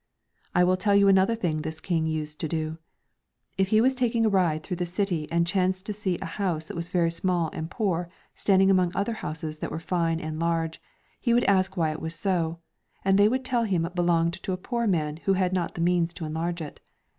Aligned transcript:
''I 0.55 0.63
will 0.63 0.77
tell 0.77 0.95
you 0.95 1.07
another 1.07 1.35
thing 1.35 1.57
this 1.57 1.79
King 1.79 2.07
used 2.07 2.39
to 2.39 2.47
do. 2.47 2.79
If 3.55 3.67
he 3.67 3.81
was 3.81 3.93
taking 3.93 4.25
a 4.25 4.29
ride 4.29 4.63
through 4.63 4.77
the 4.77 4.85
city 4.87 5.31
and 5.31 5.45
chanced 5.45 5.85
to 5.85 5.93
see 5.93 6.17
a 6.17 6.25
house 6.41 6.65
that 6.65 6.75
was 6.75 6.89
very 6.89 7.11
small 7.11 7.51
and 7.53 7.69
poor 7.69 8.09
standing 8.33 8.71
among 8.71 8.93
other 8.95 9.13
houses 9.13 9.59
that 9.59 9.69
were 9.69 9.77
fine 9.77 10.19
and 10.19 10.39
large, 10.39 10.81
he 11.19 11.35
would 11.35 11.43
ask 11.43 11.77
why 11.77 11.91
it 11.91 12.01
was 12.01 12.15
so, 12.15 12.57
and 13.05 13.19
they 13.19 13.27
would 13.29 13.45
tell 13.45 13.65
him 13.65 13.85
it 13.85 13.93
belonged 13.93 14.33
to 14.41 14.53
a 14.53 14.57
poor 14.57 14.87
man 14.87 15.17
who 15.17 15.33
had 15.33 15.53
not 15.53 15.75
the 15.75 15.81
means 15.81 16.15
to 16.15 16.25
enlarge 16.25 16.63
it. 16.63 16.79